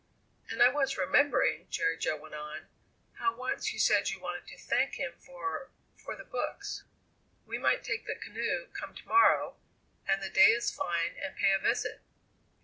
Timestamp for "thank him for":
4.57-5.69